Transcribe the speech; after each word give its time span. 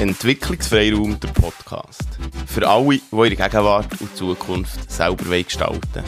Entwicklungsfreiraum, 0.00 1.20
der 1.20 1.28
Podcast. 1.28 2.18
Für 2.46 2.66
alle, 2.66 2.88
die 2.88 3.02
ihre 3.12 3.36
Gegenwart 3.36 4.00
und 4.00 4.16
Zukunft 4.16 4.90
selber 4.90 5.42
gestalten. 5.42 6.02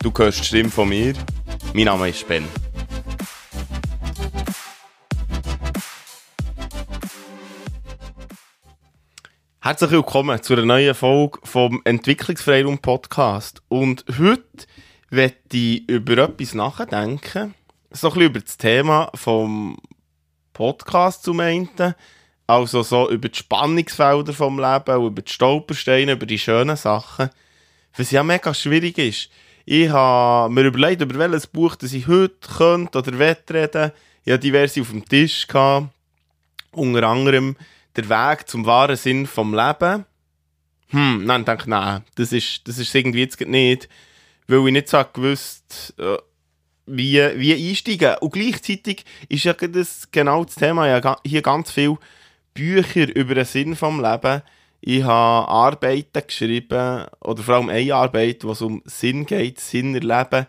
Du 0.00 0.12
hörst 0.18 0.40
die 0.40 0.44
Stimme 0.44 0.70
von 0.70 0.88
mir. 0.88 1.14
Mein 1.72 1.84
Name 1.84 2.08
ist 2.08 2.26
Ben. 2.26 2.44
Herzlich 9.60 9.90
willkommen 9.92 10.42
zu 10.42 10.54
einer 10.54 10.66
neuen 10.66 10.96
Folge 10.96 11.38
vom 11.44 11.80
Entwicklungsfreiraum 11.84 12.80
Podcast. 12.80 13.62
Und 13.68 14.04
heute 14.18 14.66
werde 15.10 15.36
ich 15.52 15.88
über 15.88 16.18
etwas 16.24 16.54
nachdenken. 16.54 17.54
So 17.92 18.08
ein 18.08 18.14
bisschen 18.14 18.30
über 18.30 18.40
das 18.40 18.58
Thema 18.58 19.12
vom 19.14 19.78
Podcast 20.52 21.22
zum 21.22 21.38
einen. 21.38 21.68
Also 22.50 22.82
so 22.82 23.08
über 23.08 23.28
die 23.28 23.38
Spannungsfelder 23.38 24.32
vom 24.32 24.58
Leben, 24.58 25.06
über 25.06 25.22
die 25.22 25.30
Stolpersteine, 25.30 26.12
über 26.12 26.26
die 26.26 26.36
schönen 26.36 26.74
Sachen. 26.74 27.30
Was 27.96 28.10
ja 28.10 28.24
mega 28.24 28.52
schwierig 28.52 28.98
ist. 28.98 29.30
Ich 29.64 29.88
habe 29.88 30.52
mir 30.52 30.62
überlegt, 30.62 31.00
über 31.00 31.16
welches 31.16 31.46
Buch 31.46 31.76
das 31.76 31.92
ich 31.92 32.08
heute 32.08 32.34
könnte 32.58 32.98
oder 32.98 33.16
wettreden. 33.20 33.92
Ich 34.24 34.32
hatte 34.32 34.40
diverse 34.40 34.80
auf 34.80 34.90
dem 34.90 35.04
Tisch. 35.04 35.46
Gehabt. 35.46 35.90
Unter 36.72 37.04
anderem 37.04 37.56
der 37.94 38.08
Weg 38.08 38.48
zum 38.48 38.66
wahren 38.66 38.96
Sinn 38.96 39.28
vom 39.28 39.54
Leben. 39.54 40.04
Hm, 40.88 41.24
nein, 41.24 41.42
ich 41.42 41.46
denke, 41.46 41.70
nein, 41.70 42.02
das 42.16 42.32
ist, 42.32 42.66
das 42.66 42.78
ist 42.78 42.92
irgendwie 42.92 43.20
jetzt 43.20 43.40
nicht, 43.40 43.88
weil 44.48 44.66
ich 44.66 44.72
nicht 44.72 44.88
so 44.88 45.00
gewusst 45.12 45.94
äh, 45.98 46.16
wie, 46.86 47.20
wie 47.36 47.70
einsteigen. 47.70 48.16
Und 48.18 48.32
gleichzeitig 48.32 49.04
ist 49.28 49.44
ja 49.44 49.52
das 49.52 50.10
genau 50.10 50.44
das 50.44 50.56
Thema. 50.56 50.88
Ja, 50.88 51.16
hier 51.24 51.42
ganz 51.42 51.70
viele 51.70 51.98
Bücher 52.54 53.14
über 53.14 53.34
den 53.34 53.44
Sinn 53.44 53.76
vom 53.76 54.02
Leben. 54.02 54.42
Ich 54.80 55.02
habe 55.02 55.48
Arbeiten 55.48 56.22
geschrieben, 56.26 57.06
oder 57.20 57.42
vor 57.42 57.56
allem 57.56 57.68
eine 57.68 57.94
Arbeit, 57.94 58.44
wo 58.44 58.52
es 58.52 58.62
um 58.62 58.82
Sinn 58.86 59.26
geht, 59.26 59.60
Sinn 59.60 59.94
erleben, 59.94 60.46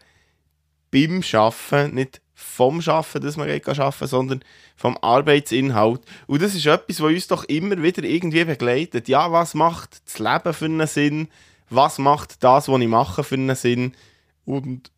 beim 0.91 1.21
Arbeiten, 1.33 1.95
nicht 1.95 2.21
vom 2.33 2.81
Schaffen, 2.81 3.21
dass 3.21 3.37
man 3.37 3.49
arbeiten 3.49 4.07
sondern 4.07 4.43
vom 4.75 4.97
Arbeitsinhalt. 5.01 6.01
Und 6.27 6.41
das 6.41 6.55
ist 6.55 6.65
etwas, 6.65 7.01
was 7.01 7.11
uns 7.11 7.27
doch 7.27 7.43
immer 7.45 7.81
wieder 7.81 8.03
irgendwie 8.03 8.43
begleitet. 8.43 9.07
Ja, 9.07 9.31
was 9.31 9.53
macht 9.53 10.01
das 10.05 10.19
Leben 10.19 10.53
für 10.53 10.65
einen 10.65 10.87
Sinn? 10.87 11.27
Was 11.69 11.99
macht 11.99 12.43
das, 12.43 12.67
was 12.67 12.81
ich 12.81 12.87
mache, 12.87 13.23
für 13.23 13.35
einen 13.35 13.55
Sinn? 13.55 13.93
Und 14.43 14.91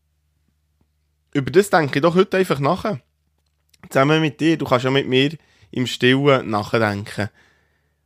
über 1.33 1.51
das 1.51 1.69
denke 1.69 1.99
ich 1.99 2.01
doch 2.01 2.15
heute 2.15 2.37
einfach 2.37 2.59
nach. 2.59 2.97
Zusammen 3.89 4.21
mit 4.21 4.39
dir, 4.39 4.57
du 4.57 4.65
kannst 4.65 4.85
ja 4.85 4.91
mit 4.91 5.07
mir 5.07 5.31
im 5.73 5.87
Stillen 5.87 6.49
nachdenken. 6.49 7.29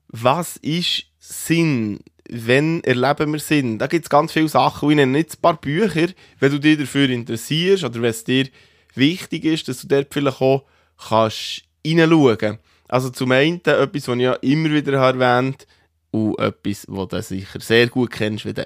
Was 0.07 0.55
ist 0.57 1.05
Sinn? 1.19 1.99
Wenn 2.29 2.83
erleben 2.83 3.33
wir 3.33 3.39
Sinn? 3.39 3.77
Da 3.77 3.87
gibt 3.87 4.05
es 4.05 4.09
ganz 4.09 4.31
viele 4.31 4.47
Sachen. 4.47 4.89
Ich 4.89 4.95
nenne 4.95 5.17
jetzt 5.17 5.37
ein 5.37 5.41
paar 5.41 5.59
Bücher, 5.59 6.07
wenn 6.39 6.51
du 6.51 6.59
dich 6.59 6.77
dafür 6.77 7.09
interessierst 7.09 7.83
oder 7.83 8.01
wenn 8.01 8.09
es 8.09 8.23
dir 8.23 8.47
wichtig 8.95 9.45
ist, 9.45 9.67
dass 9.67 9.81
du 9.81 9.87
dort 9.87 10.13
vielleicht 10.13 10.41
auch 10.41 10.65
kannst 11.09 11.63
hineinschauen 11.85 12.59
Also 12.87 13.09
zum 13.09 13.31
einen 13.31 13.61
etwas, 13.63 14.07
was 14.07 14.15
ich 14.15 14.21
ja 14.21 14.33
immer 14.35 14.71
wieder 14.71 14.93
erwähnt 14.93 15.67
und 16.11 16.39
etwas, 16.39 16.85
was 16.87 17.07
du 17.09 17.21
sicher 17.21 17.59
sehr 17.59 17.87
gut 17.87 18.11
kennst, 18.11 18.45
wenn 18.45 18.55
du 18.55 18.65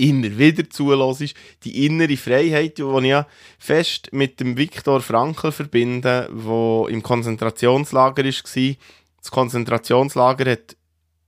immer 0.00 0.38
wieder 0.38 0.68
zulässt, 0.68 1.34
die 1.64 1.86
innere 1.86 2.16
Freiheit, 2.16 2.78
die 2.78 2.82
ich 2.82 3.04
ja 3.04 3.26
fest 3.58 4.08
mit 4.12 4.40
dem 4.40 4.56
Viktor 4.56 5.00
Frankl 5.00 5.52
verbinde, 5.52 6.28
wo 6.32 6.86
im 6.90 7.02
Konzentrationslager 7.02 8.24
war. 8.24 8.76
Das 9.18 9.30
Konzentrationslager 9.30 10.50
hat 10.50 10.76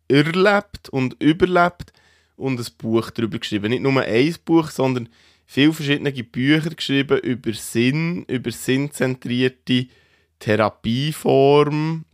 erlebt 0.09 0.89
und 0.91 1.23
überlebt 1.23 1.93
und 2.37 2.59
ein 2.59 2.67
Buch 2.79 3.11
darüber 3.11 3.39
geschrieben. 3.39 3.71
Nicht 3.71 3.83
nur 3.83 4.01
ein 4.03 4.35
Buch, 4.45 4.71
sondern 4.71 5.09
viele 5.47 5.73
verschiedene 5.73 6.13
Bücher 6.13 6.71
geschrieben 6.71 7.19
über 7.19 7.53
Sinn, 7.53 8.25
über 8.25 8.51
sinnzentrierte 8.51 9.87
Therapieform, 10.39 12.05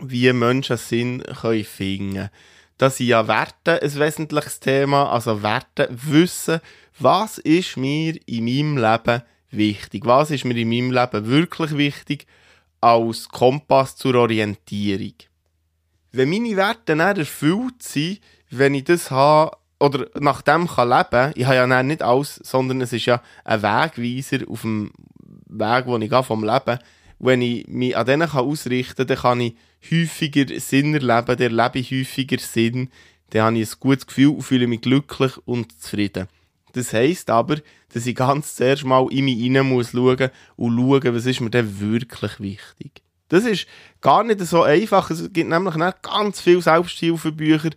wie 0.00 0.32
Menschen 0.32 0.76
Sinn 0.76 1.22
finden 1.22 2.14
können. 2.14 2.30
Da 2.78 2.90
sind 2.90 3.06
ja 3.06 3.26
Werte 3.26 3.82
ein 3.82 3.94
wesentliches 3.98 4.60
Thema, 4.60 5.10
also 5.10 5.42
Werte, 5.42 5.88
Wissen, 5.90 6.60
was 6.98 7.38
ist 7.38 7.76
mir 7.76 8.18
in 8.26 8.44
meinem 8.44 8.76
Leben 8.76 9.22
wichtig, 9.50 10.04
was 10.04 10.30
ist 10.30 10.44
mir 10.44 10.56
in 10.56 10.68
meinem 10.68 10.92
Leben 10.92 11.26
wirklich 11.26 11.76
wichtig 11.76 12.26
als 12.80 13.28
Kompass 13.28 13.96
zur 13.96 14.16
Orientierung. 14.16 15.14
Wenn 16.12 16.30
meine 16.30 16.56
Werte 16.56 16.96
dann 16.96 17.00
erfüllt 17.00 17.82
sind, 17.82 18.20
wenn 18.50 18.74
ich 18.74 18.84
das 18.84 19.10
habe, 19.10 19.56
oder 19.78 20.06
nach 20.18 20.42
dem 20.42 20.66
kann 20.68 20.88
leben, 20.88 21.32
ich 21.34 21.44
habe 21.44 21.56
ja 21.56 21.82
nicht 21.82 22.02
alles, 22.02 22.36
sondern 22.36 22.80
es 22.80 22.92
ist 22.92 23.06
ja 23.06 23.22
ein 23.44 23.62
Wegweiser 23.62 24.48
auf 24.48 24.62
dem 24.62 24.92
Weg, 25.48 25.86
wo 25.86 25.96
ich 25.98 26.10
gehe 26.10 26.22
vom 26.22 26.44
Leben. 26.44 26.78
Wenn 27.18 27.42
ich 27.42 27.66
mich 27.68 27.96
an 27.96 28.06
denen 28.06 28.30
ausrichten 28.30 28.96
kann, 28.96 29.06
dann 29.06 29.16
kann 29.16 29.40
ich 29.40 29.54
häufiger 29.90 30.60
Sinn 30.60 30.94
erleben, 30.94 31.36
dann 31.38 31.58
erlebe 31.58 31.78
ich 31.78 31.90
häufiger 31.90 32.38
Sinn, 32.38 32.90
dann 33.30 33.42
habe 33.42 33.58
ich 33.58 33.70
ein 33.70 33.76
gutes 33.80 34.06
Gefühl 34.06 34.28
und 34.28 34.42
fühle 34.42 34.66
mich 34.66 34.82
glücklich 34.82 35.32
und 35.44 35.80
zufrieden. 35.80 36.28
Das 36.72 36.92
heisst 36.92 37.30
aber, 37.30 37.56
dass 37.94 38.06
ich 38.06 38.14
ganz 38.14 38.54
zuerst 38.54 38.84
mal 38.84 39.06
in 39.10 39.24
mich 39.24 39.38
hinein 39.38 39.66
muss 39.66 39.92
schauen 39.92 40.30
und 40.56 40.76
schauen, 40.76 41.14
was 41.14 41.26
ist 41.26 41.40
mir 41.40 41.50
denn 41.50 41.80
wirklich 41.80 42.38
wichtig. 42.38 43.02
Das 43.28 43.44
ist 43.44 43.66
gar 44.00 44.22
nicht 44.22 44.40
so 44.40 44.62
einfach. 44.62 45.10
Es 45.10 45.32
gibt 45.32 45.48
nämlich 45.48 45.74
ganz 46.02 46.40
viele 46.40 46.62
Selbsthilfebücher, 46.62 47.70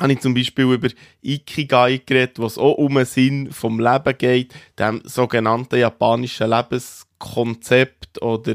habe 0.00 0.12
ich 0.12 0.20
zum 0.20 0.34
Beispiel 0.34 0.64
über 0.64 0.88
Ikigai 1.22 2.00
geredet, 2.04 2.38
was 2.38 2.58
auch 2.58 2.74
um 2.74 2.94
den 2.94 3.04
Sinn 3.04 3.52
vom 3.52 3.78
Leben 3.78 4.16
geht, 4.18 4.54
dem 4.78 5.02
sogenannten 5.04 5.78
japanischen 5.78 6.50
Lebenskonzept 6.50 8.22
oder 8.22 8.54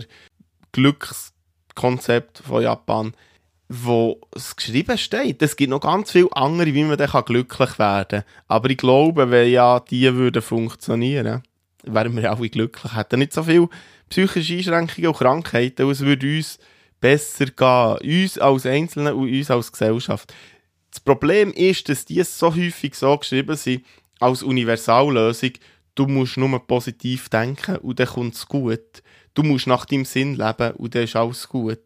Glückskonzept 0.72 2.40
von 2.40 2.64
Japan, 2.64 3.14
wo 3.70 4.20
es 4.32 4.56
geschrieben 4.56 4.98
steht. 4.98 5.42
Es 5.42 5.56
gibt 5.56 5.70
noch 5.70 5.82
ganz 5.82 6.12
viele 6.12 6.32
andere, 6.34 6.74
wie 6.74 6.84
man 6.84 6.98
dann 6.98 7.26
glücklich 7.26 7.80
werden 7.80 8.22
kann. 8.22 8.24
Aber 8.48 8.70
ich 8.70 8.78
glaube, 8.78 9.32
wenn 9.32 9.52
ja 9.52 9.80
die 9.80 10.14
würden 10.14 10.42
funktionieren, 10.42 11.44
wären 11.84 12.16
wir 12.16 12.32
alle 12.32 12.50
glücklich. 12.50 12.96
Hätten 12.96 13.20
nicht 13.20 13.34
so 13.34 13.44
viele 13.44 13.70
psychische 14.10 14.56
Einschränkungen 14.56 15.08
und 15.08 15.18
Krankheiten, 15.18 15.86
und 15.86 15.92
es 15.92 16.02
würde 16.02 16.38
uns 16.38 16.60
besser 17.00 17.46
gehen. 17.46 18.24
Uns 18.24 18.38
als 18.38 18.66
Einzelne 18.66 19.16
und 19.16 19.30
uns 19.30 19.52
als 19.52 19.72
Gesellschaft. 19.72 20.34
Das 20.96 21.02
Problem 21.02 21.52
ist, 21.52 21.90
dass 21.90 22.06
die 22.06 22.24
so 22.24 22.56
häufig 22.56 22.96
so 22.96 23.18
geschrieben 23.18 23.58
sind, 23.58 23.84
als 24.22 24.42
Universallösung, 24.44 25.52
du 25.94 26.08
musst 26.08 26.38
nur 26.38 26.58
positiv 26.66 27.28
denken 27.28 27.76
und 27.80 28.00
dann 28.00 28.08
kommt 28.08 28.36
es 28.36 28.48
gut. 28.48 29.04
Du 29.34 29.44
musst 29.44 29.68
nach 29.68 29.84
deinem 29.84 30.06
Sinn 30.06 30.36
leben 30.36 30.72
und 30.76 30.96
dann 30.96 31.04
ist 31.04 31.18
alles 31.18 31.50
gut. 31.50 31.80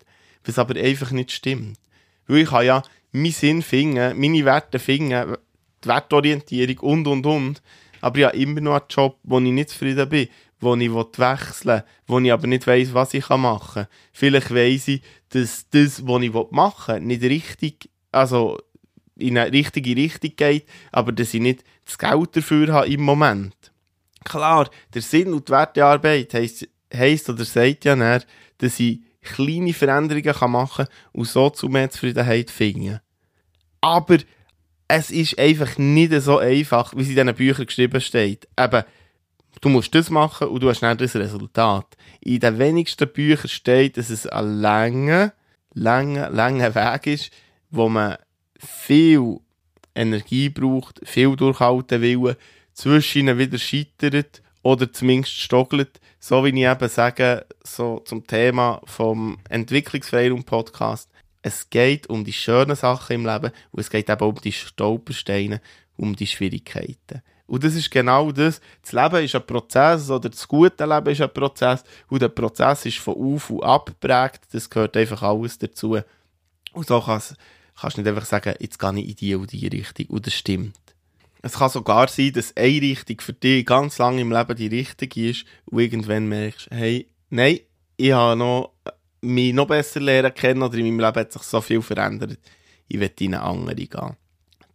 Was 0.46 0.60
aber 0.60 0.80
einfach 0.80 1.10
nicht 1.10 1.32
stimmt. 1.32 1.80
Weil 2.28 2.42
ich 2.42 2.50
kann 2.50 2.68
ja 2.68 2.84
meinen 3.12 3.32
Sinn 3.32 3.64
finden, 3.64 4.20
meine 4.20 4.46
Werte 4.46 4.78
finden, 4.78 5.38
die 5.84 5.88
Wertorientierung 5.88 6.78
und 6.78 7.08
und 7.08 7.26
und. 7.26 7.62
Aber 8.02 8.20
ich 8.20 8.26
habe 8.26 8.38
immer 8.38 8.62
noch 8.62 8.76
einen 8.76 8.86
Job, 8.92 9.18
wo 9.24 9.40
ich 9.40 9.52
nicht 9.52 9.70
zufrieden 9.70 10.08
bin, 10.08 10.30
wo 10.60 10.76
ich 10.76 10.94
wechseln 10.94 11.78
will, 11.78 11.84
wo 12.06 12.20
ich 12.20 12.32
aber 12.32 12.46
nicht 12.46 12.68
weiss, 12.68 12.94
was 12.94 13.16
ich 13.16 13.28
machen 13.28 13.86
kann. 13.86 13.88
Vielleicht 14.14 14.54
weiss 14.54 14.88
ich, 14.88 15.02
dass 15.30 15.68
das, 15.72 16.06
was 16.06 16.22
ich 16.22 16.32
machen 16.52 16.94
will, 16.94 17.02
nicht 17.02 17.24
richtig, 17.24 17.90
also 18.12 18.60
in 19.20 19.38
eine 19.38 19.52
richtige 19.52 19.96
Richtung 19.96 20.32
geht, 20.36 20.66
aber 20.92 21.12
dass 21.12 21.34
ich 21.34 21.42
nicht 21.42 21.64
das 21.86 21.98
Geld 21.98 22.36
dafür 22.36 22.74
habe 22.74 22.88
im 22.88 23.02
Moment. 23.02 23.56
Klar, 24.24 24.70
der 24.94 25.02
Sinn 25.02 25.34
und 25.34 25.48
die 25.48 25.52
Wertearbeit 25.52 26.34
heisst, 26.34 26.68
heisst 26.94 27.30
oder 27.30 27.46
sagt 27.46 27.86
ja 27.86 27.96
nicht, 27.96 28.28
dass 28.58 28.80
ich 28.80 29.00
kleine 29.22 29.74
Veränderungen 29.74 30.52
machen 30.52 30.86
kann 30.86 30.96
und 31.14 31.28
so 31.28 31.50
zu 31.50 31.68
mehr 31.68 31.90
Zufriedenheit 31.90 32.52
finden. 32.52 33.00
Aber 33.82 34.18
es 34.88 35.12
ist 35.12 35.38
einfach 35.38 35.78
nicht 35.78 36.14
so 36.22 36.40
einfach, 36.40 36.94
wie 36.96 37.02
es 37.02 37.10
in 37.10 37.16
diesen 37.16 37.36
Büchern 37.36 37.66
geschrieben 37.66 38.02
steht. 38.02 38.48
Eben, 38.60 38.84
du 39.62 39.70
musst 39.70 39.94
das 39.94 40.10
machen 40.10 40.48
und 40.48 40.62
du 40.62 40.70
hast 40.70 40.82
nicht 40.82 41.02
das 41.02 41.16
Resultat. 41.16 41.96
In 42.22 42.40
den 42.40 42.58
wenigsten 42.58 43.08
Büchern 43.08 43.50
steht, 43.50 43.98
dass 43.98 44.10
es 44.10 44.26
ein 44.28 44.60
langer, 44.60 45.34
langer, 45.74 46.30
langer 46.32 46.76
Weg 46.76 47.08
ist, 47.08 47.32
wo 47.70 47.88
man 47.88 48.18
viel 48.60 49.40
Energie 49.96 50.50
braucht, 50.50 51.02
viel 51.04 51.36
durchhalten 51.36 52.02
will, 52.02 52.38
zwischen 52.74 53.38
wieder 53.38 53.58
scheitert 53.58 54.42
oder 54.62 54.92
zumindest 54.92 55.34
stoggelt, 55.40 56.00
so 56.20 56.44
wie 56.44 56.50
ich 56.50 56.70
eben 56.70 56.90
sage, 56.90 57.46
so 57.64 58.00
zum 58.06 58.26
Thema 58.28 58.82
vom 58.86 59.40
Entwicklungsfreiraum 59.50 60.44
Podcast. 60.44 61.10
Es 61.42 61.70
geht 61.70 62.08
um 62.10 62.26
die 62.26 62.34
schönen 62.34 62.76
Sachen 62.76 63.16
im 63.16 63.26
Leben 63.26 63.52
und 63.72 63.80
es 63.80 63.90
geht 63.90 64.10
eben 64.10 64.24
um 64.24 64.36
die 64.36 64.52
Stolpersteine, 64.52 65.62
um 65.96 66.16
die 66.16 66.28
Schwierigkeiten. 66.28 67.22
Und 67.48 67.64
das 67.64 67.74
ist 67.74 67.90
genau 67.90 68.32
das. 68.32 68.62
Das 68.84 68.92
Leben 68.92 69.26
ist 69.26 69.36
ein 69.36 69.46
Prozess 69.46 70.10
oder 70.10 70.30
das 70.30 70.48
gute 70.48 70.86
Leben 70.86 71.10
ist 71.10 71.22
ein 71.22 71.34
Prozess 71.34 71.84
und 72.08 72.22
der 72.22 72.30
Prozess 72.30 72.86
ist 72.86 73.00
von 73.00 73.16
auf 73.16 73.50
und 73.50 73.64
ab 73.64 73.88
geprägt. 73.88 74.42
Das 74.52 74.70
gehört 74.70 74.96
einfach 74.96 75.24
alles 75.24 75.58
dazu. 75.58 75.98
Und 76.74 76.88
so 76.88 77.02
kann 77.02 77.18
es 77.18 77.36
kannst 77.82 77.98
nicht 77.98 78.08
einfach 78.08 78.26
sagen, 78.26 78.56
jetzt 78.60 78.80
gehe 78.80 79.00
ich 79.00 79.10
in 79.10 79.16
die 79.16 79.36
oder 79.36 79.48
die 79.48 79.68
Richtung. 79.68 80.08
Und 80.08 80.26
das 80.26 80.34
stimmt. 80.34 80.76
Es 81.42 81.54
kann 81.54 81.70
sogar 81.70 82.08
sein, 82.10 82.34
dass 82.34 82.56
eine 82.58 82.82
Richtung 82.82 83.22
für 83.22 83.34
dich 83.34 83.66
ganz 83.66 83.98
lange 83.98 84.22
im 84.22 84.32
Leben 84.32 84.56
die 84.56 84.68
richtige 84.68 85.30
ist 85.30 85.46
und 85.66 85.80
irgendwann 85.80 86.28
merkst, 86.28 86.68
hey, 86.72 87.08
nein, 87.30 87.60
ich 87.96 88.12
habe 88.12 88.38
noch, 88.38 88.74
mich 89.22 89.54
noch 89.54 89.68
besser 89.68 90.02
lernen 90.02 90.34
kennen 90.34 90.62
oder 90.62 90.78
in 90.78 90.86
meinem 90.86 91.00
Leben 91.00 91.20
hat 91.20 91.32
sich 91.32 91.44
so 91.44 91.62
viel 91.62 91.82
verändert. 91.82 92.38
Ich 92.88 93.00
will 93.00 93.12
in 93.20 93.36
eine 93.36 93.44
andere 93.44 93.76
gehen. 93.76 94.18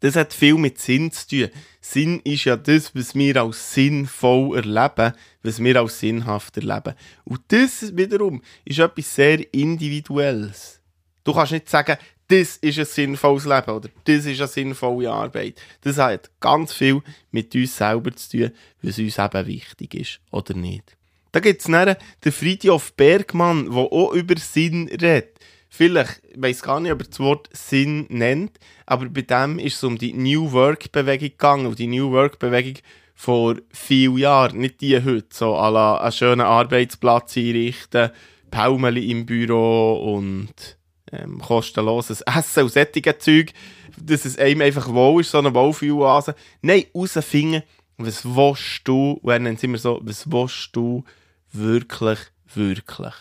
Das 0.01 0.17
hat 0.17 0.35
viel 0.35 0.57
mit 0.57 0.79
Sinn 0.79 1.11
zu 1.13 1.29
tun. 1.29 1.49
Sinn 1.81 2.21
ist 2.25 2.45
ja 2.45 2.57
das, 2.57 2.95
was 2.95 3.15
wir 3.15 3.41
als 3.41 3.73
sinnvoll 3.73 4.57
erleben, 4.57 5.15
was 5.43 5.63
wir 5.63 5.81
als 5.81 5.99
sinnhaft 5.99 6.57
erleben. 6.59 6.95
Und 7.25 7.41
das 7.49 7.97
wiederum 7.97 8.43
ist 8.65 8.81
etwas 8.81 9.15
sehr 9.15 9.55
Individuelles. 9.55 10.81
Du 11.25 11.33
kannst 11.33 11.53
nicht 11.53 11.69
sagen, 11.69 11.97
das 12.29 12.57
ist 12.57 12.79
ein 12.79 12.85
sinnvolles 12.85 13.45
Leben 13.45 13.71
oder 13.71 13.89
das 14.05 14.27
ist 14.27 14.41
eine 14.41 14.49
sinnvolle 14.49 15.11
Arbeit. 15.11 15.61
Das 15.83 15.99
hat 15.99 16.31
ganz 16.41 16.73
viel 16.73 17.03
mit 17.31 17.55
uns 17.55 17.77
selber 17.77 18.15
zu 18.15 18.31
tun, 18.31 18.51
was 18.83 18.99
uns 18.99 19.19
eben 19.19 19.47
wichtig 19.47 19.95
ist 19.95 20.21
oder 20.31 20.55
nicht. 20.55 20.97
Da 21.33 21.41
gibt 21.41 21.61
es 21.61 21.67
dann 21.67 21.97
den 22.25 22.33
Friedhof 22.33 22.93
Bergmann, 22.95 23.71
der 23.71 23.83
auch 23.83 24.13
über 24.13 24.37
Sinn 24.39 24.89
redet. 24.89 25.39
Vielleicht, 25.69 26.23
ich 26.33 26.41
weiß 26.41 26.63
gar 26.63 26.79
nicht, 26.79 26.93
ob 26.93 27.01
er 27.01 27.09
das 27.09 27.19
Wort 27.19 27.49
Sinn 27.53 28.07
nennt, 28.09 28.59
aber 28.87 29.07
bei 29.07 29.23
dem 29.23 29.59
ist 29.59 29.77
es 29.77 29.85
um 29.85 29.99
die 29.99 30.13
New 30.13 30.53
Work-Bewegung 30.53 31.31
gegangen. 31.31 31.67
Und 31.67 31.81
die 31.81 31.89
New 31.89 32.13
Work-Bewegung 32.13 32.81
vor 33.17 33.57
vielen 33.73 34.19
Jahren, 34.19 34.59
nicht 34.59 34.81
die 34.81 35.03
heute, 35.03 35.27
so 35.31 35.57
à 35.57 35.99
einen 36.01 36.13
schönen 36.13 36.43
Arbeitsplatz 36.43 37.37
einrichten, 37.37 38.11
Paumeli 38.53 39.11
im 39.11 39.27
Büro 39.27 40.15
und 40.15 40.79
ähm, 41.13 41.41
kostenloses 41.41 42.23
Essen 42.23 42.65
und 42.65 42.73
solche 42.73 43.19
Zeug, 43.19 43.53
dass 44.01 44.25
es 44.25 44.39
einem 44.39 44.63
einfach 44.63 44.89
wohl 44.89 45.21
ist, 45.21 45.31
so 45.31 45.39
eine 45.39 45.55
Wohlfühloase. 45.55 46.35
Nein, 46.63 46.85
herausfinden, 46.93 47.63
was 47.97 48.25
willst 48.25 48.83
du, 48.85 49.21
und 49.23 49.45
dann 49.45 49.57
sind 49.57 49.73
wir 49.73 49.79
so, 49.79 50.01
was 50.03 50.31
willst 50.31 50.71
du 50.73 51.05
wirklich, 51.53 52.19
wirklich. 52.55 53.15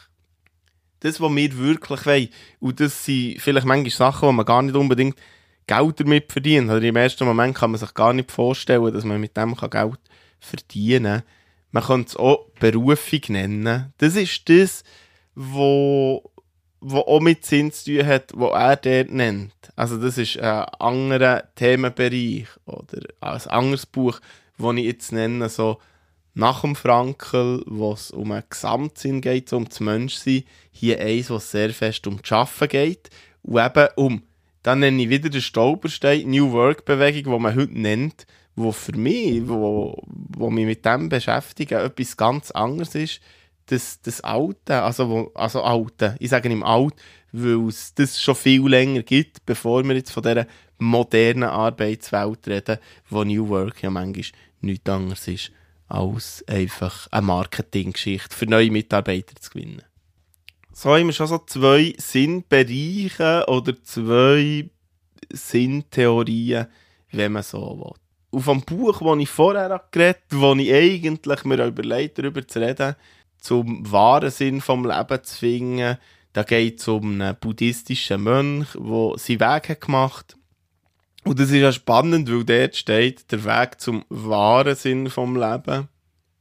Das, 1.00 1.19
was 1.19 1.35
wir 1.35 1.57
wirklich 1.57 2.06
wollen, 2.06 2.30
und 2.59 2.80
das 2.80 3.06
sind 3.06 3.41
vielleicht 3.41 3.68
manchmal 3.68 3.91
Sachen, 3.91 4.27
wo 4.27 4.31
man 4.31 4.45
gar 4.45 4.62
nicht 4.62 4.75
unbedingt 4.75 5.18
Geld 5.68 6.00
damit 6.00 6.31
verdient. 6.31 6.69
Oder 6.69 6.81
im 6.81 6.95
ersten 6.95 7.25
Moment 7.25 7.56
kann 7.56 7.71
man 7.71 7.80
sich 7.80 7.94
gar 7.94 8.13
nicht 8.13 8.31
vorstellen, 8.31 8.94
dass 8.94 9.03
man 9.03 9.19
mit 9.19 9.35
dem 9.35 9.56
Geld 9.56 10.00
verdienen 10.39 11.03
kann. 11.03 11.24
Man 11.71 11.83
kann 11.83 12.01
es 12.01 12.15
auch 12.15 12.47
Berufung 12.59 13.21
nennen. 13.30 13.94
Das 13.97 14.15
ist 14.15 14.47
das, 14.47 14.83
wo 15.35 16.31
wo 16.83 17.00
auch 17.00 17.21
mit 17.21 17.45
Sinn 17.45 17.71
zu 17.71 17.95
tun 17.95 18.06
hat, 18.06 18.31
wo 18.35 18.47
er 18.47 18.75
dort 18.75 19.12
nennt. 19.12 19.53
Also 19.75 19.97
das 19.97 20.18
ist 20.18 20.38
ein 20.38 20.65
anderer 20.80 21.44
Themenbereich 21.56 22.47
oder 22.65 23.00
ein 23.21 23.41
anderes 23.47 23.85
Buch, 23.85 24.19
das 24.57 24.75
ich 24.75 24.83
jetzt 24.83 25.12
nenne, 25.12 25.50
so 25.50 25.80
nach 26.33 26.62
dem 26.62 26.75
Frankel, 26.75 27.63
wo 27.68 27.94
es 27.94 28.12
um 28.12 28.31
einen 28.31 28.44
Gesamtsinn 28.50 29.21
geht, 29.21 29.50
so 29.50 29.57
um 29.57 29.69
das 29.69 29.80
Menschsein. 29.80 30.44
Hier 30.71 31.00
eins, 31.00 31.30
was 31.30 31.51
sehr 31.51 31.69
fest 31.69 32.06
um 32.07 32.19
das 32.21 32.31
Arbeiten 32.31 32.69
geht 32.69 33.09
und 33.44 33.63
eben 33.63 33.88
um, 33.95 34.24
dann 34.63 34.80
nenne 34.80 35.03
ich 35.03 35.09
wieder 35.09 35.30
den 35.30 35.41
Stolperstein, 35.41 36.30
New 36.30 36.51
Work-Bewegung, 36.51 37.33
die 37.33 37.39
man 37.39 37.56
heute 37.56 37.80
nennt, 37.80 38.25
wo 38.56 38.71
für 38.71 38.97
mich, 38.97 39.47
wo, 39.47 40.01
wo 40.06 40.50
mich 40.50 40.65
mit 40.65 40.85
dem 40.85 41.09
beschäftigen, 41.09 41.80
etwas 41.80 42.18
ganz 42.18 42.51
anderes 42.51 42.95
ist, 42.95 43.21
das, 43.68 44.01
das 44.01 44.21
Alte, 44.21 44.81
also, 44.81 45.10
wo, 45.10 45.31
also 45.36 45.63
Alte, 45.63 46.15
ich 46.19 46.30
sage 46.30 46.50
im 46.50 46.63
Alt, 46.63 46.95
weil 47.31 47.68
es 47.68 47.94
das 47.94 48.21
schon 48.21 48.36
viel 48.36 48.68
länger 48.68 49.04
gibt, 49.04 49.45
bevor 49.45 49.83
wir 49.83 49.95
jetzt 49.95 50.12
von 50.12 50.24
dieser 50.24 50.48
modernen 50.77 51.50
Arbeitswelt 51.50 52.48
reden, 52.48 52.77
wo 53.10 53.24
New 53.24 53.48
Work 53.50 53.81
ja 53.81 53.89
manchmal 53.89 54.25
nichts 54.62 54.89
anderes 54.89 55.27
ist, 55.27 55.51
als 55.88 56.44
einfach 56.48 57.07
eine 57.12 57.25
Marketinggeschichte 57.25 58.36
für 58.36 58.45
neue 58.45 58.71
Mitarbeiter 58.71 59.36
zu 59.39 59.51
gewinnen. 59.51 59.83
So 60.71 60.89
haben 60.95 61.06
wir 61.06 61.13
schon 61.13 61.27
so 61.27 61.38
zwei 61.39 61.94
Sinnbereiche 61.98 63.45
oder 63.48 63.81
zwei 63.83 64.69
Sinntheorien, 65.31 66.68
wenn 67.12 67.31
man 67.31 67.44
so 67.44 67.77
will. 67.80 68.39
Auf 68.39 68.45
dem 68.45 68.62
Buch, 68.62 69.00
das 69.00 69.19
ich 69.19 69.30
vorher 69.30 69.83
geredet 69.92 70.24
habe, 70.31 70.42
wo 70.42 70.56
ich 70.56 70.74
eigentlich 70.74 71.44
mir 71.44 71.66
überlegt 71.66 72.18
darüber 72.18 72.48
zu 72.48 72.59
reden, 72.59 72.95
zum 73.44 73.92
wahren 73.92 74.31
Sinn 74.31 74.62
vom 74.62 74.90
Leben 74.90 75.24
zu 75.24 75.38
finden. 75.38 75.98
Da 76.31 76.44
geht 76.44 76.80
es 76.80 76.88
um 76.88 77.22
einen 77.22 77.36
buddhistischen 77.40 78.24
Mönch, 78.24 78.69
der 78.74 79.13
seinen 79.18 79.40
Weg 79.42 79.69
hat 79.69 79.81
gemacht 79.81 80.38
Und 81.25 81.40
das 81.40 81.51
ist 81.51 81.57
ja 81.57 81.72
spannend, 81.72 82.31
weil 82.31 82.45
dort 82.45 82.75
steht 82.75 83.31
der 83.31 83.44
Weg 83.44 83.81
zum 83.81 84.06
wahren 84.10 84.75
Sinn 84.75 85.10
vom 85.10 85.36
Leben. 85.36 85.90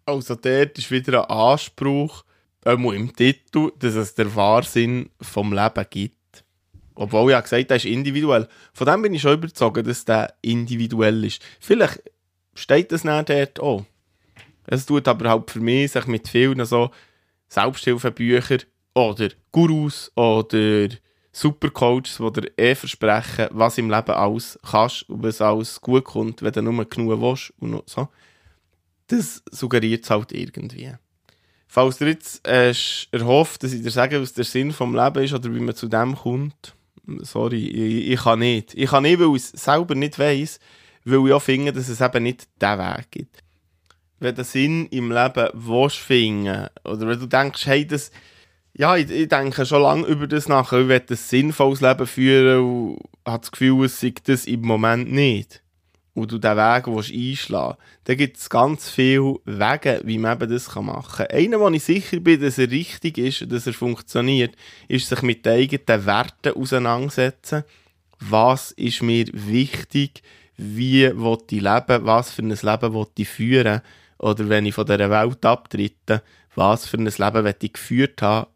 Also 0.07 0.37
dort 0.37 0.79
ist 0.79 0.91
wieder 0.91 1.29
ein 1.29 1.37
Anspruch, 1.37 2.25
auch 2.65 2.93
im 2.93 3.15
Titel, 3.15 3.73
dass 3.81 3.95
es 3.95 4.15
der 4.15 4.35
Wahrsinn 4.37 5.11
vom 5.21 5.53
Leben 5.53 5.87
gibt. 5.91 6.45
Obwohl 6.95 7.31
ich 7.31 7.33
ja 7.33 7.41
gesagt 7.41 7.65
habe, 7.65 7.77
ist 7.77 7.85
individuell. 7.85 8.49
Von 8.73 8.87
dem 8.87 9.03
bin 9.03 9.15
ich 9.15 9.23
schon 9.23 9.35
überzeugt, 9.35 9.87
dass 9.87 10.05
der 10.05 10.35
individuell 10.43 11.25
ist. 11.25 11.43
Vielleicht 11.59 12.01
steht 12.55 12.93
das 12.93 13.03
nicht 13.03 13.29
dort 13.29 13.61
auch. 13.61 13.85
Es 14.67 14.87
tut 14.87 15.09
aber 15.09 15.31
halt 15.31 15.51
für 15.51 15.61
mich 15.61 15.93
sich 15.93 16.07
mit 16.07 16.29
vielen 16.29 16.65
so 16.65 16.91
Selbsthilfebüchern 17.49 18.63
oder 18.95 19.29
Gurus 19.51 20.13
oder 20.15 20.89
Supercoaches, 21.33 22.19
die 22.19 22.41
dir 22.41 22.59
eh 22.59 22.75
versprechen, 22.75 23.49
was 23.51 23.79
im 23.79 23.91
Leben 23.91 24.13
alles 24.13 24.59
kannst 24.71 25.09
und 25.09 25.23
was 25.23 25.41
alles 25.41 25.81
gut 25.81 26.05
kommt, 26.05 26.43
wenn 26.43 26.53
du 26.53 26.63
nur 26.63 26.85
genug 26.85 27.21
willst 27.21 27.53
und 27.59 27.83
so. 27.89 28.09
Das 29.09 29.43
suggeriert 29.51 30.05
es 30.05 30.11
halt 30.11 30.33
irgendwie. 30.33 30.93
Falls 31.67 31.99
du 31.99 32.07
jetzt 32.07 32.47
äh, 32.47 32.75
erhofft, 33.13 33.63
dass 33.63 33.73
ich 33.73 33.83
dir 33.83 33.91
sage, 33.91 34.21
was 34.21 34.35
der 34.35 34.45
Sinn 34.45 34.73
vom 34.73 34.95
Leben 34.95 35.25
ist 35.25 35.33
oder 35.33 35.55
wie 35.55 35.61
man 35.61 35.75
zu 35.75 35.89
dem 35.89 36.15
kommt, 36.15 36.75
sorry, 37.21 37.67
ich, 37.67 38.13
ich 38.13 38.21
kann 38.21 38.41
nicht. 38.41 38.75
Ich 38.75 38.91
kann 38.91 39.05
nicht, 39.05 39.19
weil 39.19 39.35
ich 39.35 39.43
es 39.43 39.51
selber 39.53 39.95
nicht 39.95 40.19
weiss, 40.19 40.61
weil 41.05 41.27
ich 41.27 41.33
auch 41.33 41.43
finde, 41.43 41.73
dass 41.73 41.89
es 41.89 42.03
eben 42.03 42.23
nicht 42.23 42.47
diesen 42.61 42.79
Weg 42.79 43.11
gibt 43.11 43.43
wenn 44.23 44.35
du 44.35 44.45
Sinn 44.45 44.87
im 44.87 45.11
Leben 45.11 45.49
willst 45.53 45.97
finden 45.97 46.69
oder 46.85 47.09
wenn 47.09 47.19
du 47.19 47.27
denkst, 47.27 47.67
hey, 47.67 47.87
das, 47.87 48.11
ja, 48.75 48.97
ich, 48.97 49.11
ich 49.11 49.29
denke 49.29 49.67
schon 49.67 49.83
lange 49.83 50.07
über 50.07 50.27
das 50.27 50.49
nach, 50.49 50.73
ich 50.73 50.89
will 50.89 51.03
ein 51.09 51.17
sinnvolles 51.17 51.81
Leben 51.81 52.07
führen 52.07 52.61
und 52.61 52.99
habe 53.27 53.41
das 53.41 53.51
Gefühl, 53.51 53.85
es 53.85 54.01
sei 54.01 54.15
das 54.25 54.47
im 54.47 54.63
Moment 54.63 55.13
nicht. 55.13 55.63
Und 56.15 56.31
du 56.31 56.39
diesen 56.39 56.57
Weg 56.59 56.87
willst 56.89 57.11
einschlagen 57.11 57.79
dann 58.05 58.17
gibt 58.19 58.37
es 58.37 58.51
ganz 58.51 58.91
viele 58.91 59.37
Wege, 59.47 60.03
wie 60.05 60.19
man 60.19 60.37
eben 60.37 60.51
das 60.51 60.75
machen 60.75 61.27
kann. 61.27 61.37
Einer, 61.37 61.59
wo 61.59 61.69
ich 61.71 61.85
sicher 61.85 62.21
bin, 62.21 62.41
dass 62.41 62.59
er 62.59 62.71
richtig 62.71 63.17
ist, 63.17 63.51
dass 63.51 63.67
er 63.67 63.73
funktioniert, 63.73 64.55
ist 64.89 65.09
sich 65.09 65.23
mit 65.23 65.47
den 65.47 65.55
eigenen 65.55 66.05
Werten 66.05 66.53
auseinandersetzen. 66.53 67.65
Was 68.21 68.73
ist 68.73 69.03
mir 69.03 69.25
wichtig? 69.33 70.23
Wie 70.59 71.05
will 71.05 71.39
ich 71.51 71.61
leben? 71.63 72.05
Was 72.05 72.31
für 72.31 72.43
ein 72.43 72.51
Leben 72.51 72.95
will 72.95 73.07
ich 73.17 73.29
führen? 73.29 73.81
Oder 74.23 74.49
wenn 74.49 74.67
ich 74.67 74.75
von 74.75 74.87
dieser 74.87 75.11
Welt 75.11 75.45
abtrete, 75.45 76.23
was 76.55 76.87
für 76.87 76.97
ein 76.97 77.05
Leben 77.05 77.55
ich 77.61 77.73
geführt 77.73 78.23
haben, 78.23 78.49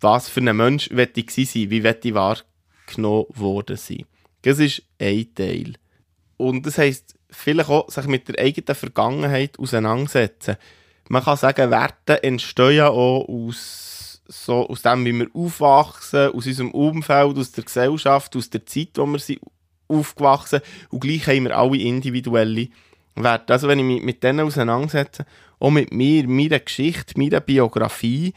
was 0.00 0.28
für 0.28 0.40
ein 0.40 0.56
Mensch 0.56 0.90
ich 0.90 1.30
sein, 1.30 1.70
wie 1.70 1.86
ich 1.86 2.14
wahrgenommen 2.14 3.26
worden 3.34 3.76
sein. 3.76 4.04
Das 4.42 4.58
ist 4.58 4.82
ein 4.98 5.32
Teil. 5.34 5.74
Und 6.36 6.66
das 6.66 6.78
heisst, 6.78 7.14
vielleicht 7.30 7.68
auch 7.68 7.88
sich 7.90 8.06
mit 8.06 8.26
der 8.28 8.42
eigenen 8.42 8.74
Vergangenheit 8.74 9.58
auseinandersetzen. 9.58 10.56
Man 11.08 11.22
kann 11.22 11.36
sagen, 11.36 11.70
Werte 11.70 12.22
entstehen 12.22 12.76
ja 12.76 12.88
auch 12.88 13.28
aus, 13.28 14.22
so, 14.26 14.68
aus 14.68 14.82
dem, 14.82 15.04
wie 15.04 15.12
wir 15.12 15.28
aufwachsen, 15.34 16.32
aus 16.32 16.46
unserem 16.46 16.70
Umfeld, 16.72 17.36
aus 17.36 17.52
der 17.52 17.64
Gesellschaft, 17.64 18.34
aus 18.34 18.50
der 18.50 18.64
Zeit, 18.66 18.90
wo 18.96 19.06
wir 19.06 19.18
sind 19.18 19.40
aufgewachsen 19.88 20.60
Und 20.90 21.00
gleich 21.00 21.26
haben 21.26 21.44
wir 21.44 21.56
alle 21.56 21.76
individuelle 21.76 22.68
wert. 23.14 23.50
Also 23.50 23.68
wenn 23.68 23.78
ich 23.78 23.84
mich 23.84 24.02
mit 24.02 24.22
denen 24.22 24.46
auseinandersetze, 24.46 25.24
auch 25.58 25.70
mit 25.70 25.92
mir, 25.92 26.26
meiner 26.26 26.60
Geschichte, 26.60 27.18
meiner 27.18 27.40
Biografie, 27.40 28.34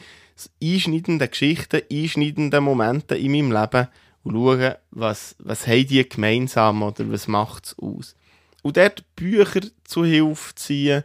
einschneidenden 0.62 1.30
Geschichten, 1.30 1.82
einschneidenden 1.92 2.64
Momente 2.64 3.16
in 3.16 3.32
meinem 3.32 3.52
Leben 3.52 3.88
und 4.24 4.34
schaue, 4.34 4.78
was, 4.92 5.36
was 5.40 5.68
haben 5.68 5.88
die 5.88 6.08
gemeinsam 6.08 6.84
oder 6.84 7.10
was 7.12 7.28
macht 7.28 7.66
es 7.66 7.80
aus. 7.80 8.16
Und 8.64 8.78
dort 8.78 9.04
Bücher 9.16 9.62
zu 9.84 10.04
Hilfe 10.04 10.56
ziehen, 10.56 11.04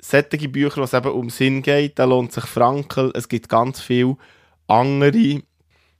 solche 0.00 0.48
Bücher, 0.48 0.80
was 0.80 0.94
eben 0.94 1.12
um 1.12 1.28
Sinn 1.28 1.62
geht, 1.62 1.98
da 1.98 2.04
lohnt 2.04 2.32
sich 2.32 2.44
Frankel, 2.44 3.12
es 3.14 3.28
gibt 3.28 3.48
ganz 3.48 3.80
viele 3.80 4.16
andere. 4.66 5.42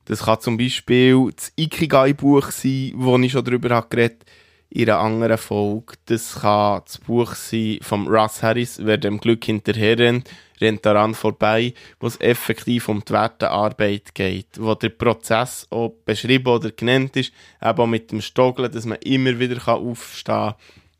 Das 0.06 0.24
kann 0.24 0.40
zum 0.40 0.56
Beispiel 0.56 1.30
das 1.34 1.52
Ikigai-Buch 1.56 2.50
sein, 2.50 2.92
wo 2.94 3.18
ich 3.18 3.32
schon 3.32 3.44
darüber 3.44 3.74
habe 3.74 3.88
geredet 3.88 4.24
in 4.70 4.88
einer 4.88 5.00
anderen 5.00 5.38
Folge. 5.38 5.94
Das 6.06 6.40
kann 6.40 6.82
das 6.84 6.98
Buch 6.98 7.34
sein 7.34 7.78
von 7.82 8.06
Russ 8.06 8.42
Harris, 8.42 8.78
wer 8.82 8.96
dem 8.98 9.18
Glück 9.18 9.44
hinterher 9.44 9.98
rennt, 9.98 10.30
rennt 10.60 10.86
daran 10.86 11.14
vorbei, 11.14 11.74
wo 11.98 12.06
es 12.06 12.20
effektiv 12.20 12.88
um 12.88 13.04
die 13.04 13.12
Wertearbeit 13.12 14.14
geht, 14.14 14.46
wo 14.58 14.74
der 14.74 14.90
Prozess 14.90 15.66
auch 15.70 15.92
beschrieben 16.04 16.46
oder 16.46 16.70
genannt 16.70 17.16
ist, 17.16 17.32
aber 17.58 17.86
mit 17.86 18.12
dem 18.12 18.20
Stoggeln, 18.20 18.70
dass 18.70 18.86
man 18.86 18.98
immer 18.98 19.38
wieder 19.40 19.66
aufstehen 19.66 20.34
kann, 20.34 20.54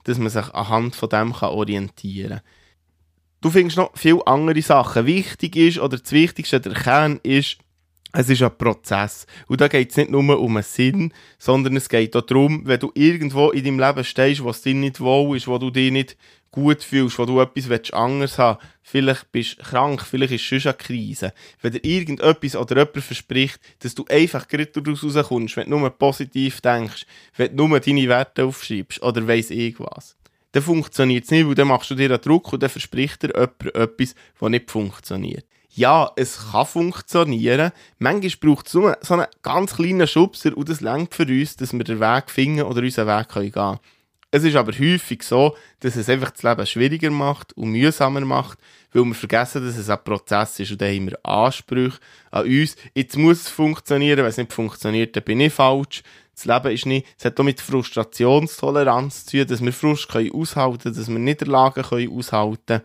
dass 0.05 0.19
man 0.19 0.31
sich 0.31 0.49
anhand 0.53 0.97
von 0.97 1.09
dem 1.09 1.33
orientieren 1.33 2.31
kann. 2.31 2.41
Du 3.41 3.51
findest 3.51 3.79
noch 3.79 3.93
viele 3.95 4.27
andere 4.27 4.61
Sachen. 4.61 5.07
Wichtig 5.07 5.57
ist, 5.57 5.79
oder 5.79 5.97
das 5.97 6.13
Wichtigste, 6.13 6.61
der 6.61 6.75
Kern 6.75 7.21
ist, 7.23 7.57
es 8.13 8.29
ist 8.29 8.43
ein 8.43 8.57
Prozess. 8.57 9.27
Und 9.47 9.61
da 9.61 9.69
geht 9.69 9.91
es 9.91 9.97
nicht 9.97 10.11
nur 10.11 10.41
um 10.41 10.57
einen 10.57 10.63
Sinn, 10.63 11.13
sondern 11.39 11.77
es 11.77 11.89
geht 11.89 12.17
auch 12.17 12.23
darum, 12.23 12.63
wenn 12.67 12.81
du 12.81 12.91
irgendwo 12.95 13.51
in 13.51 13.65
deinem 13.65 13.79
Leben 13.79 14.05
stehst, 14.05 14.43
wo 14.43 14.51
es 14.51 14.63
dir 14.63 14.75
nicht 14.75 15.01
wohl 15.01 15.37
ist, 15.37 15.47
wo 15.47 15.59
du 15.59 15.71
dich 15.71 15.93
nicht 15.93 16.17
gut 16.51 16.83
fühlst, 16.83 17.19
wo 17.19 17.27
du 17.27 17.41
etwas 17.41 17.93
anders 17.93 18.39
haben 18.39 18.59
willst, 18.61 18.81
vielleicht 18.83 19.33
bist 19.33 19.59
du 19.59 19.63
krank, 19.63 20.03
vielleicht 20.03 20.33
ist 20.33 20.53
es 20.53 20.63
schon 20.63 20.73
eine 20.73 20.79
Krise. 20.79 21.33
Wenn 21.61 21.73
dir 21.73 21.85
irgendetwas 21.85 22.57
oder 22.57 22.79
jemand 22.79 23.05
verspricht, 23.05 23.61
dass 23.79 23.95
du 23.95 24.05
einfach 24.11 24.49
gerade 24.49 24.67
daraus 24.67 25.05
rauskommst, 25.05 25.57
wenn 25.57 25.71
du 25.71 25.79
nur 25.79 25.91
positiv 25.91 26.61
denkst, 26.61 27.07
wenn 27.37 27.57
du 27.57 27.69
nur 27.69 27.79
deine 27.79 28.09
Werte 28.09 28.45
aufschreibst 28.45 29.03
oder 29.03 29.27
weiss 29.29 29.51
irgendwas, 29.51 30.17
dann 30.53 30.65
funktioniert 30.65 31.25
es 31.25 31.31
nicht, 31.31 31.47
weil 31.47 31.55
dann 31.55 31.69
machst 31.69 31.91
du 31.91 31.95
dir 31.95 32.11
einen 32.11 32.21
Druck 32.21 32.53
und 32.53 32.61
dann 32.61 32.71
verspricht 32.71 33.23
dir 33.23 33.29
jemand 33.29 33.75
etwas, 33.77 34.17
was 34.41 34.51
nicht 34.51 34.69
funktioniert 34.69 35.45
ja, 35.73 36.11
es 36.17 36.51
kann 36.51 36.67
funktionieren. 36.67 37.73
Manchmal 37.99 38.55
braucht 38.55 38.67
es 38.67 38.75
nur 38.75 38.99
so 39.03 39.15
einen 39.15 39.27
ganz 39.43 39.77
kleinen 39.77 40.07
Schubser 40.07 40.57
und 40.57 40.69
das 40.69 40.81
längt 40.81 41.15
für 41.15 41.27
uns, 41.27 41.57
dass 41.57 41.73
wir 41.73 41.85
den 41.85 42.01
Weg 42.01 42.31
finden 42.31 42.63
oder 42.63 42.83
unseren 42.83 43.07
Weg 43.07 43.29
gehen 43.29 43.53
können. 43.53 43.79
Es 44.33 44.45
ist 44.45 44.55
aber 44.55 44.73
häufig 44.73 45.25
so, 45.25 45.57
dass 45.81 45.97
es 45.97 46.09
einfach 46.09 46.31
das 46.31 46.45
Leben 46.45 46.67
schwieriger 46.67 47.11
macht 47.11 47.53
und 47.55 47.73
mühsamer 47.73 48.21
macht, 48.21 48.59
weil 48.93 49.05
wir 49.05 49.15
vergessen, 49.15 49.65
dass 49.65 49.77
es 49.77 49.91
ein 49.91 50.05
Prozess 50.05 50.61
ist 50.61 50.71
und 50.71 50.81
dann 50.81 50.95
haben 50.95 51.11
wir 51.11 51.27
Ansprüche 51.27 51.99
an 52.31 52.47
uns. 52.47 52.77
Jetzt 52.95 53.17
muss 53.17 53.43
es 53.43 53.49
funktionieren, 53.49 54.19
wenn 54.19 54.27
es 54.27 54.37
nicht 54.37 54.53
funktioniert, 54.53 55.17
dann 55.17 55.25
bin 55.25 55.41
ich 55.41 55.53
falsch. 55.53 56.03
Das 56.35 56.45
Leben 56.45 56.73
ist 56.73 56.87
nicht, 56.87 57.07
es 57.19 57.25
hat 57.25 57.41
auch 57.41 57.45
mit 57.45 57.61
Frustrationstoleranz 57.61 59.27
zu 59.27 59.39
tun, 59.39 59.47
dass 59.49 59.65
wir 59.65 59.73
Frust 59.73 60.09
können 60.09 60.33
aushalten 60.33 60.79
können, 60.79 60.95
dass 60.95 61.09
wir 61.09 61.19
Niederlagen 61.19 61.83
können 61.83 62.17
aushalten 62.17 62.65
können. 62.67 62.83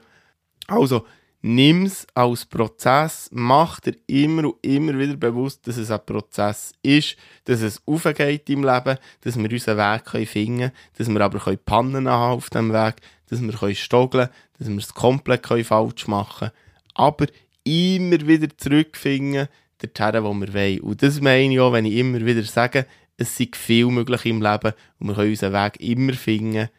Also, 0.67 1.05
nimm 1.41 1.85
es 1.85 2.07
als 2.13 2.45
Prozess, 2.45 3.29
mach 3.31 3.79
dir 3.79 3.95
immer 4.07 4.45
und 4.45 4.65
immer 4.65 4.97
wieder 4.97 5.15
bewusst, 5.15 5.67
dass 5.67 5.77
es 5.77 5.91
ein 5.91 6.05
Prozess 6.05 6.73
ist, 6.81 7.17
dass 7.43 7.61
es 7.61 7.81
aufgeht 7.85 8.49
im 8.49 8.63
Leben, 8.63 8.97
dass 9.21 9.37
wir 9.37 9.51
unseren 9.51 9.77
Weg 9.77 10.27
finden 10.27 10.57
können, 10.57 10.71
dass 10.97 11.09
wir 11.09 11.21
aber 11.21 11.57
Pannen 11.57 12.09
haben 12.09 12.37
auf 12.37 12.49
dem 12.49 12.73
Weg, 12.73 12.95
dass 13.29 13.41
wir 13.41 13.75
stoggeln 13.75 14.27
können, 14.27 14.35
dass 14.57 14.67
wir 14.69 14.77
es 14.77 14.93
komplett 14.93 15.45
falsch 15.65 16.07
machen 16.07 16.49
können, 16.49 16.51
aber 16.95 17.27
immer 17.63 18.27
wieder 18.27 18.47
zurückfinden, 18.57 19.47
dorthin, 19.79 20.23
wo 20.23 20.33
wir 20.33 20.53
wollen. 20.53 20.79
Und 20.81 21.03
das 21.03 21.21
meine 21.21 21.53
ich 21.53 21.59
auch, 21.59 21.73
wenn 21.73 21.85
ich 21.85 21.95
immer 21.95 22.25
wieder 22.25 22.43
sage, 22.43 22.85
es 23.17 23.35
sind 23.35 23.55
viel 23.55 23.87
möglich 23.87 24.25
im 24.25 24.41
Leben 24.41 24.73
und 24.99 25.07
wir 25.07 25.15
können 25.15 25.29
unseren 25.29 25.53
Weg 25.53 25.79
immer 25.79 26.13
finden. 26.13 26.69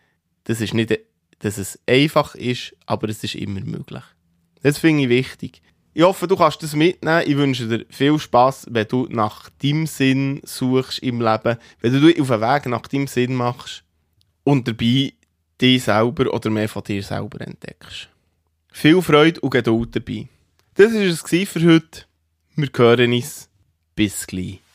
Das 0.45 0.61
ist 0.61 0.75
nicht, 0.75 0.99
dass 1.39 1.59
es 1.59 1.79
einfach 1.87 2.35
ist, 2.35 2.75
aber 2.87 3.09
es 3.09 3.25
ist 3.25 3.35
immer 3.35 3.61
möglich. 3.61 4.03
Das 4.67 4.79
finde 4.79 5.05
ich 5.05 5.09
wichtig. 5.09 5.63
Ich 5.95 6.03
hoffe, 6.03 6.27
du 6.27 6.35
kannst 6.35 6.61
das 6.61 6.75
mitnehmen. 6.75 7.23
Ich 7.25 7.37
wünsche 7.37 7.69
dir 7.69 7.87
viel 7.89 8.19
Spaß, 8.19 8.67
wenn 8.69 8.89
du 8.89 9.07
nach 9.09 9.49
deinem 9.63 9.87
Sinn 9.87 10.41
suchst 10.43 10.99
im 11.05 11.21
Leben, 11.21 11.57
wenn 11.83 11.93
du 11.93 12.09
auf 12.21 12.27
den 12.27 12.41
Weg 12.41 12.67
nach 12.67 12.89
deinem 12.89 13.07
Sinn 13.07 13.37
machst 13.37 13.85
und 14.43 14.67
dabei 14.67 15.13
dich 15.61 15.85
selber 15.85 16.35
oder 16.35 16.51
mehr 16.51 16.69
von 16.69 16.83
dir 16.83 17.01
selber 17.01 17.43
entdeckst. 17.43 18.09
Viel 18.73 19.01
Freude 19.03 19.41
und 19.41 19.51
Geduld 19.51 19.95
dabei. 19.95 20.27
Das 20.75 20.93
war 20.93 21.01
es 21.01 21.49
für 21.49 21.63
heute. 21.63 22.05
Wir 22.57 22.69
hören 22.77 23.13
uns. 23.13 23.49
Bis 23.95 24.27
gleich. 24.27 24.66